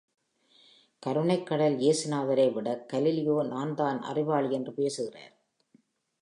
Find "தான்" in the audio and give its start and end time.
3.75-3.99